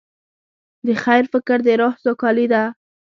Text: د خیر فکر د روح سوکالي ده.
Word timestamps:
د 0.85 0.87
خیر 1.03 1.23
فکر 1.33 1.57
د 1.63 1.69
روح 1.81 1.93
سوکالي 2.03 2.45
ده. 2.53 2.63